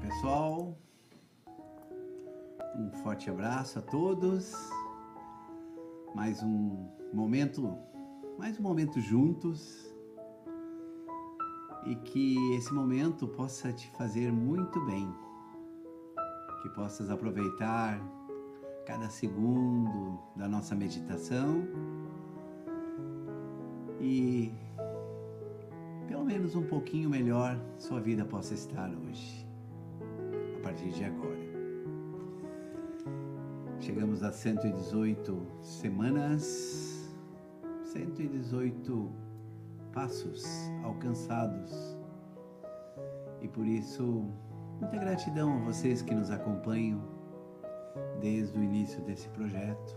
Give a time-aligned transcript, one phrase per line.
[0.00, 0.76] pessoal.
[2.76, 4.52] Um forte abraço a todos.
[6.14, 7.76] Mais um momento,
[8.38, 9.92] mais um momento juntos.
[11.86, 15.12] E que esse momento possa te fazer muito bem.
[16.62, 18.00] Que possas aproveitar
[18.84, 21.66] cada segundo da nossa meditação
[24.00, 24.50] e
[26.06, 29.47] pelo menos um pouquinho melhor sua vida possa estar hoje
[30.68, 31.38] partir de agora.
[33.80, 37.10] Chegamos a 118 semanas,
[37.84, 39.10] 118
[39.94, 40.44] passos
[40.84, 41.72] alcançados.
[43.40, 44.30] E por isso,
[44.78, 47.02] muita gratidão a vocês que nos acompanham
[48.20, 49.96] desde o início desse projeto.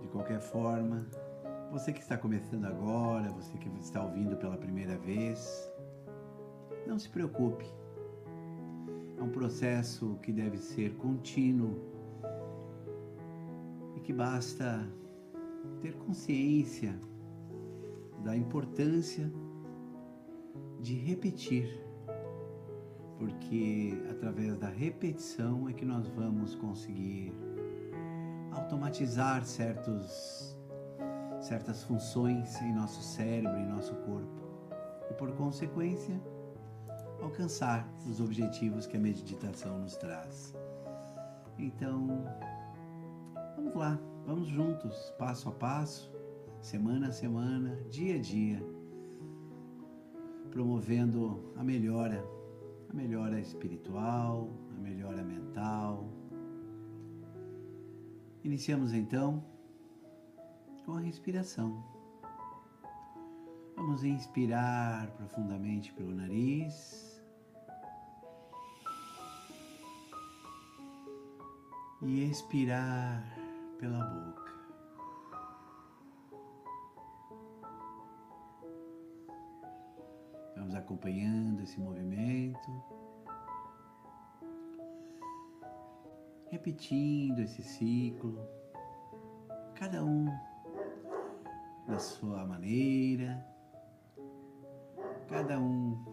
[0.00, 1.06] De qualquer forma,
[1.70, 5.72] você que está começando agora, você que está ouvindo pela primeira vez,
[6.88, 7.64] não se preocupe.
[9.18, 11.76] É um processo que deve ser contínuo
[13.96, 14.86] e que basta
[15.80, 16.94] ter consciência
[18.22, 19.30] da importância
[20.80, 21.68] de repetir,
[23.18, 27.32] porque através da repetição é que nós vamos conseguir
[28.52, 30.56] automatizar certos
[31.40, 34.42] certas funções em nosso cérebro, em nosso corpo.
[35.10, 36.20] E por consequência
[37.20, 40.54] alcançar os objetivos que a meditação nos traz.
[41.58, 42.24] Então,
[43.56, 46.12] vamos lá, vamos juntos, passo a passo,
[46.60, 48.62] semana a semana, dia a dia,
[50.50, 52.24] promovendo a melhora,
[52.88, 56.08] a melhora espiritual, a melhora mental.
[58.44, 59.44] Iniciamos então
[60.84, 61.84] com a respiração.
[63.76, 67.07] Vamos inspirar profundamente pelo nariz.
[72.02, 73.24] E expirar
[73.78, 74.48] pela boca.
[80.56, 82.82] Vamos acompanhando esse movimento,
[86.50, 88.38] repetindo esse ciclo,
[89.74, 90.26] cada um
[91.86, 93.44] da sua maneira,
[95.28, 96.04] cada um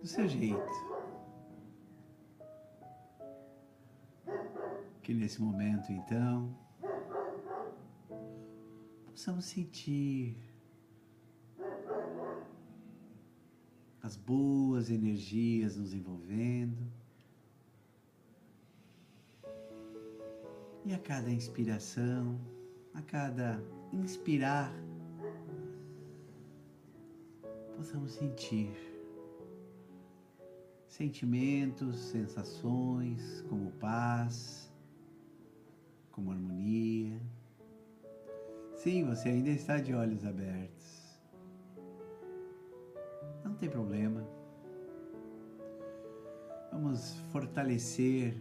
[0.00, 0.87] do seu jeito.
[5.08, 6.54] Que nesse momento então.
[9.06, 10.36] Possamos sentir
[14.02, 16.92] as boas energias nos envolvendo.
[20.84, 22.38] E a cada inspiração,
[22.92, 24.70] a cada inspirar,
[27.78, 28.76] possamos sentir
[30.86, 34.67] sentimentos, sensações como paz,
[36.18, 37.22] como harmonia.
[38.74, 41.20] Sim, você ainda está de olhos abertos.
[43.44, 44.26] Não tem problema.
[46.72, 48.34] Vamos fortalecer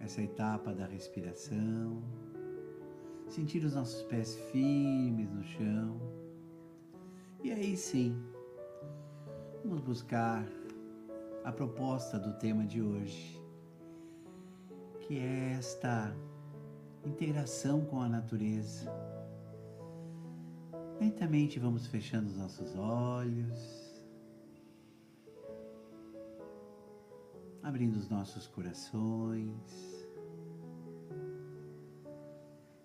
[0.00, 2.02] essa etapa da respiração,
[3.28, 6.00] sentir os nossos pés firmes no chão.
[7.44, 8.18] E aí sim,
[9.62, 10.46] vamos buscar
[11.44, 13.38] a proposta do tema de hoje,
[15.00, 16.16] que é esta
[17.06, 18.92] integração com a natureza.
[21.00, 24.02] Lentamente vamos fechando os nossos olhos,
[27.62, 30.06] abrindo os nossos corações.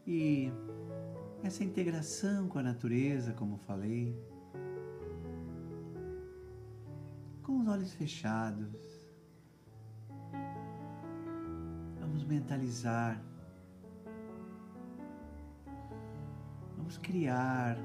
[0.06, 0.52] E
[1.44, 4.16] essa integração com a natureza, como falei,
[7.42, 8.76] com os olhos fechados,
[12.00, 13.31] vamos mentalizar
[16.91, 17.78] vamos criar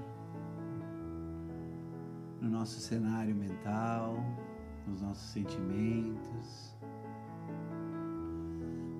[2.40, 4.16] no nosso cenário mental,
[4.84, 6.76] nos nossos sentimentos,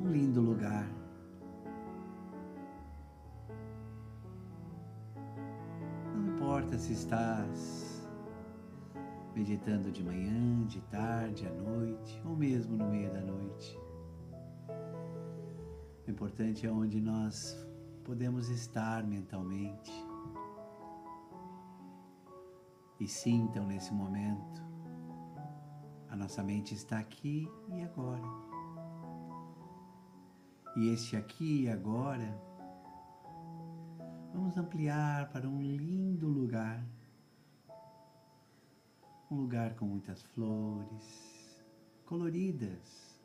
[0.00, 0.88] um lindo lugar.
[6.14, 8.09] Não importa se estás
[9.35, 13.76] meditando de manhã, de tarde, à noite, ou mesmo no meio da noite.
[16.06, 17.67] O importante é onde nós
[18.06, 19.91] podemos estar mentalmente.
[23.00, 24.62] E sintam nesse momento,
[26.08, 28.23] a nossa mente está aqui e agora.
[30.76, 32.41] E este aqui e agora,
[34.32, 36.87] vamos ampliar para um lindo lugar,
[39.29, 41.61] um lugar com muitas flores
[42.05, 43.20] coloridas.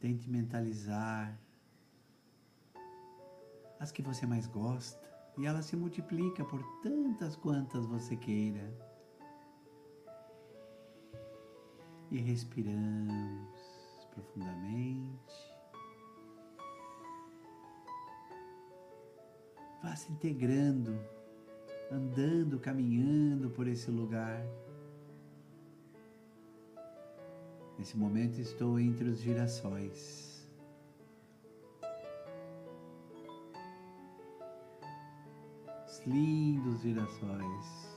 [0.00, 1.41] Tente mentalizar
[3.82, 8.72] as que você mais gosta e ela se multiplica por tantas quantas você queira.
[12.08, 13.48] E respiramos
[14.14, 15.34] profundamente.
[19.82, 20.96] Vá se integrando,
[21.90, 24.46] andando, caminhando por esse lugar.
[27.76, 30.31] Nesse momento estou entre os girassóis.
[36.02, 37.92] Os lindos girassóis.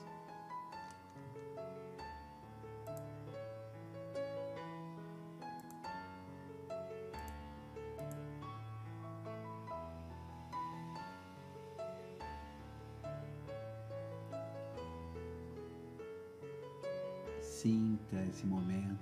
[17.42, 19.00] Sinta esse momento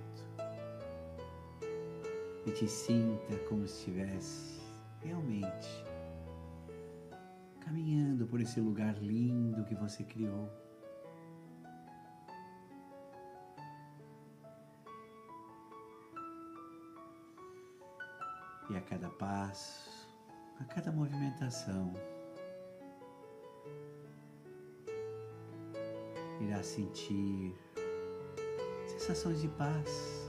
[2.45, 4.61] e te sinta como se estivesse
[5.01, 5.92] realmente
[8.25, 10.49] por esse lugar lindo que você criou.
[18.69, 20.09] E a cada passo,
[20.59, 21.93] a cada movimentação,
[26.41, 27.55] irá sentir
[28.87, 30.23] sensações de paz.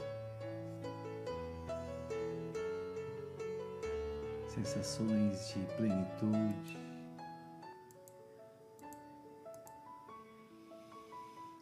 [4.54, 6.83] sensações de plenitude.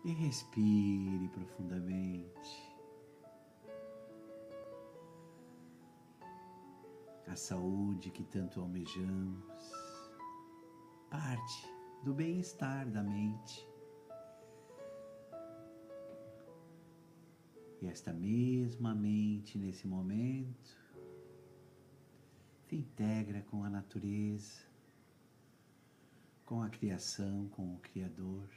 [0.04, 2.72] E respire profundamente.
[7.28, 9.72] A saúde que tanto almejamos,
[11.08, 11.66] parte
[12.02, 13.66] do bem-estar da mente.
[17.80, 20.76] E esta mesma mente nesse momento
[22.68, 24.62] se integra com a natureza,
[26.44, 28.48] com a criação, com o Criador,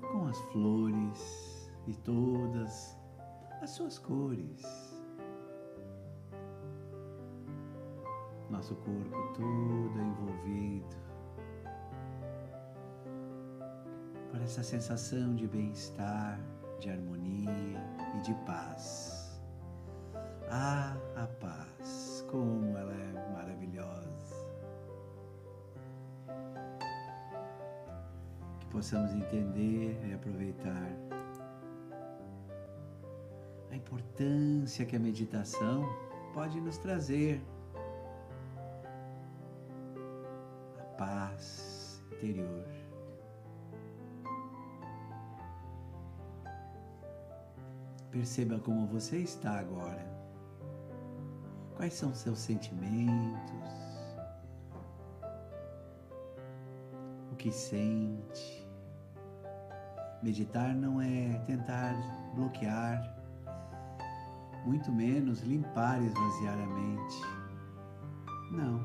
[0.00, 2.96] com as flores e todas
[3.60, 4.62] as suas cores.
[8.50, 10.96] Nosso corpo todo envolvido
[14.30, 16.40] por essa sensação de bem-estar,
[16.78, 17.80] de harmonia
[18.16, 19.40] e de paz.
[20.50, 24.04] Ah, a paz, como ela é maravilhosa.
[28.74, 30.90] Possamos entender e aproveitar
[33.70, 35.88] a importância que a meditação
[36.34, 37.40] pode nos trazer.
[40.76, 42.66] A paz interior.
[48.10, 50.04] Perceba como você está agora.
[51.76, 53.54] Quais são seus sentimentos?
[57.30, 58.63] O que sente?
[60.24, 61.94] Meditar não é tentar
[62.34, 62.98] bloquear,
[64.64, 67.20] muito menos limpar e esvaziar a mente.
[68.50, 68.80] Não.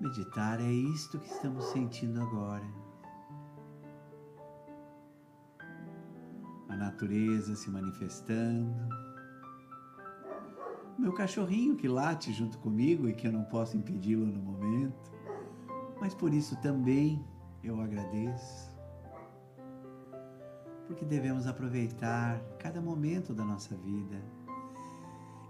[0.00, 2.64] Meditar é isto que estamos sentindo agora.
[6.68, 8.72] A natureza se manifestando,
[10.96, 15.10] meu cachorrinho que late junto comigo e que eu não posso impedi-lo no momento,
[16.00, 17.20] mas por isso também
[17.62, 18.76] eu agradeço,
[20.86, 24.22] porque devemos aproveitar cada momento da nossa vida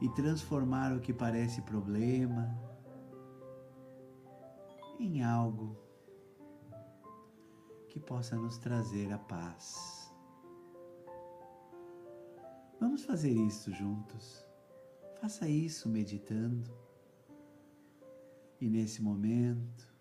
[0.00, 2.56] e transformar o que parece problema
[4.98, 5.76] em algo
[7.88, 10.12] que possa nos trazer a paz.
[12.80, 14.46] Vamos fazer isso juntos.
[15.20, 16.70] Faça isso meditando.
[18.60, 19.97] E nesse momento,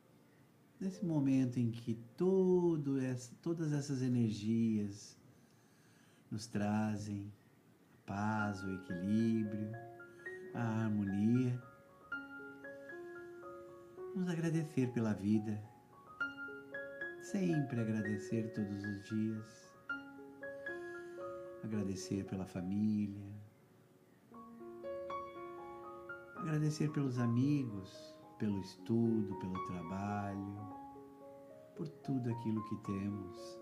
[0.79, 5.17] nesse momento em que todo essa, todas essas energias
[6.29, 7.31] nos trazem
[7.93, 9.71] a paz, o equilíbrio,
[10.53, 11.61] a harmonia,
[14.13, 15.61] vamos agradecer pela vida,
[17.21, 19.73] sempre agradecer todos os dias,
[21.63, 23.37] agradecer pela família,
[26.47, 30.57] Agradecer pelos amigos, pelo estudo, pelo trabalho,
[31.75, 33.59] por tudo aquilo que temos,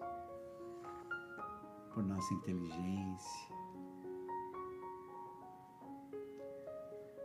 [1.94, 3.56] por nossa inteligência.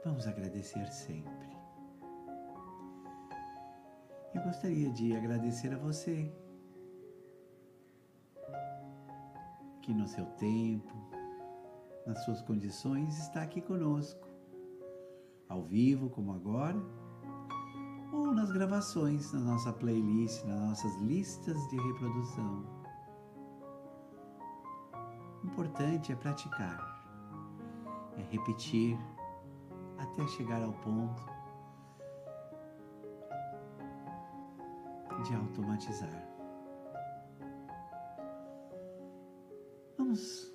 [0.04, 1.50] Vamos agradecer sempre.
[4.34, 6.32] Eu gostaria de agradecer a você
[9.82, 10.94] que no seu tempo,
[12.06, 14.28] nas suas condições, está aqui conosco,
[15.48, 16.80] ao vivo como agora,
[18.12, 22.64] ou nas gravações, na nossa playlist, nas nossas listas de reprodução.
[25.42, 27.02] O importante é praticar,
[28.16, 28.98] é repetir
[29.98, 31.22] até chegar ao ponto
[35.24, 36.28] de automatizar.
[39.98, 40.50] Vamos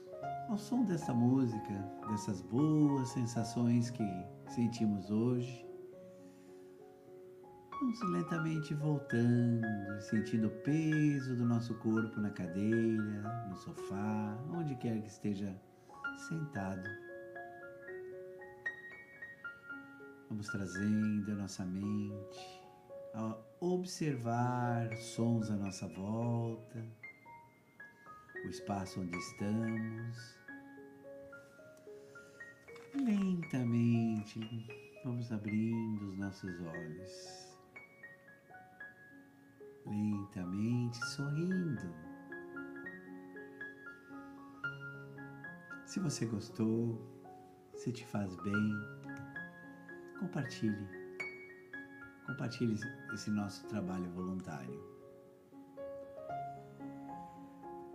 [0.49, 1.73] ao som dessa música,
[2.09, 4.03] dessas boas sensações que
[4.49, 5.65] sentimos hoje.
[7.85, 14.99] Vamos lentamente voltando, sentindo o peso do nosso corpo na cadeira, no sofá, onde quer
[15.03, 15.55] que esteja
[16.27, 16.89] sentado.
[20.27, 22.59] Vamos trazendo a nossa mente
[23.13, 26.83] a observar sons à nossa volta,
[28.45, 30.39] o espaço onde estamos.
[32.95, 34.39] Lentamente
[35.03, 37.44] vamos abrindo os nossos olhos.
[39.85, 41.93] Lentamente sorrindo.
[45.85, 46.99] Se você gostou,
[47.75, 48.71] se te faz bem,
[50.19, 50.87] compartilhe.
[52.25, 52.79] Compartilhe
[53.13, 54.83] esse nosso trabalho voluntário.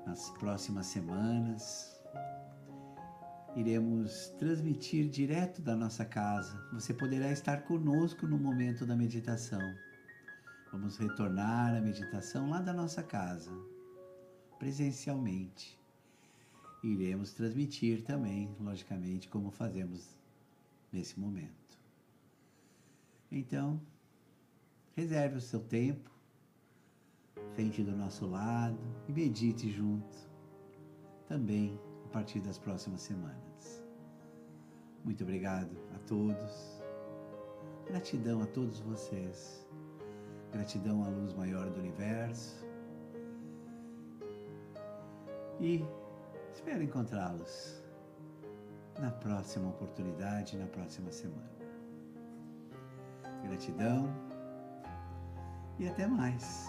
[0.06, 2.00] Nas próximas semanas,
[3.56, 6.56] iremos transmitir direto da nossa casa.
[6.72, 9.60] Você poderá estar conosco no momento da meditação.
[10.72, 13.50] Vamos retornar à meditação lá da nossa casa,
[14.56, 15.76] presencialmente.
[16.82, 20.16] Iremos transmitir também, logicamente, como fazemos
[20.92, 21.76] nesse momento.
[23.32, 23.80] Então,
[24.94, 26.08] reserve o seu tempo,
[27.56, 30.16] sente do nosso lado e medite junto,
[31.26, 33.84] também a partir das próximas semanas.
[35.04, 36.80] Muito obrigado a todos,
[37.86, 39.66] gratidão a todos vocês,
[40.52, 42.64] gratidão à luz maior do universo
[45.60, 45.84] e
[46.52, 47.82] espero encontrá-los
[48.98, 51.50] na próxima oportunidade, na próxima semana.
[53.42, 54.08] Gratidão
[55.78, 56.68] e até mais.